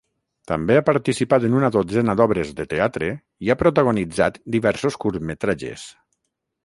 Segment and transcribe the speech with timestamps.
[0.51, 3.09] També ha participat en una dotzena d'obres de teatre
[3.49, 5.85] i ha protagonitzat diversos curtmetratges.